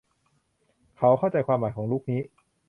[0.97, 2.21] เขาเข้าใจความหมายของลุคนี้